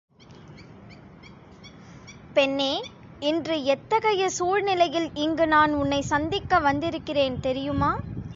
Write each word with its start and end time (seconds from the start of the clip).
பெண்ணே 2.35 2.73
இன்று 3.21 3.63
எத்தகைய 3.63 4.29
சூழ்நிலையில் 4.29 5.09
இங்கு 5.13 5.47
நான் 5.47 5.73
உன்னைச் 5.73 6.03
சந்திக்க 6.03 6.59
வந்திருக்கிறேன் 6.59 7.39
தெரியுமா? 7.39 7.91